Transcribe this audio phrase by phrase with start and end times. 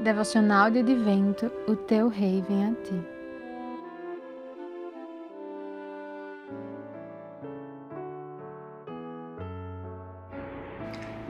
[0.00, 3.00] Devocional de Advento, o teu rei vem a ti.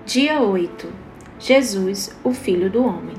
[0.04, 0.92] Dia 8.
[1.38, 3.16] Jesus, o Filho do Homem.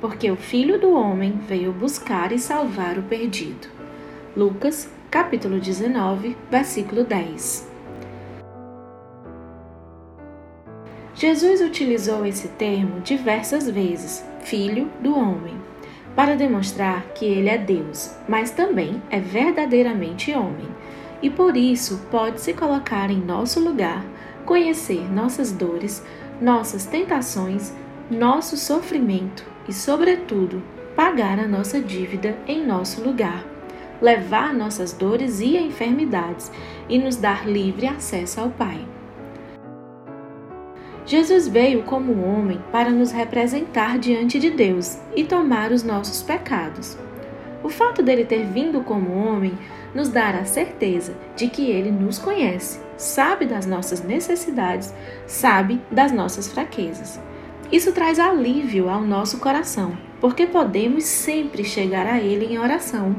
[0.00, 3.68] Porque o Filho do Homem veio buscar e salvar o perdido.
[4.36, 7.71] Lucas, capítulo 19, versículo 10.
[11.22, 15.54] Jesus utilizou esse termo diversas vezes, filho do homem,
[16.16, 20.66] para demonstrar que ele é Deus, mas também é verdadeiramente homem,
[21.22, 24.04] e por isso pode se colocar em nosso lugar,
[24.44, 26.04] conhecer nossas dores,
[26.40, 27.72] nossas tentações,
[28.10, 30.60] nosso sofrimento e, sobretudo,
[30.96, 33.46] pagar a nossa dívida em nosso lugar,
[34.00, 36.50] levar nossas dores e enfermidades
[36.88, 38.84] e nos dar livre acesso ao Pai.
[41.04, 46.96] Jesus veio como homem para nos representar diante de Deus e tomar os nossos pecados.
[47.62, 49.52] O fato dele ter vindo como homem
[49.94, 54.94] nos dá a certeza de que ele nos conhece, sabe das nossas necessidades,
[55.26, 57.20] sabe das nossas fraquezas.
[57.70, 63.14] Isso traz alívio ao nosso coração, porque podemos sempre chegar a ele em oração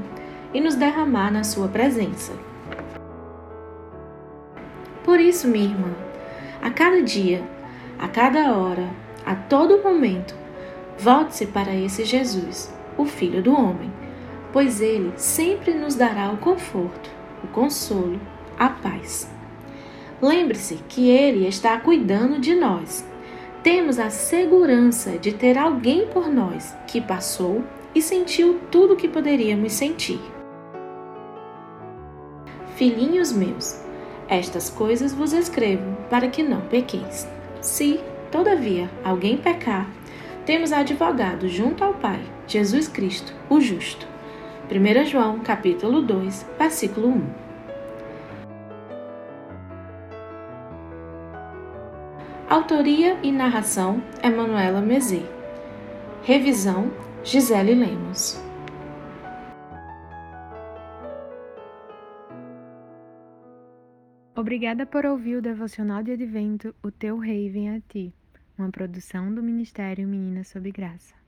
[0.54, 2.34] e nos derramar na sua presença.
[5.04, 5.94] Por isso, minha irmã,
[6.62, 7.44] a cada dia
[8.04, 8.90] a cada hora,
[9.26, 10.36] a todo momento,
[11.00, 13.90] volte-se para esse Jesus, o Filho do Homem,
[14.52, 17.10] pois ele sempre nos dará o conforto,
[17.42, 18.20] o consolo,
[18.60, 19.32] a paz.
[20.22, 23.08] Lembre-se que ele está cuidando de nós.
[23.64, 27.64] Temos a segurança de ter alguém por nós que passou
[27.96, 30.20] e sentiu tudo o que poderíamos sentir.
[32.76, 33.82] Filhinhos meus,
[34.28, 37.26] estas coisas vos escrevo para que não pequeis.
[37.64, 37.98] Se,
[38.30, 39.90] todavia, alguém pecar,
[40.46, 44.06] temos advogado junto ao Pai, Jesus Cristo, o justo.
[44.70, 47.24] 1 João, capítulo 2, versículo 1.
[52.50, 55.22] Autoria e narração: Emanuela Mezê.
[56.22, 56.92] Revisão:
[57.24, 58.43] Gisele Lemos.
[64.36, 68.12] Obrigada por ouvir o devocional de advento O Teu Rei Vem a Ti,
[68.58, 71.23] uma produção do Ministério Meninas Sob Graça.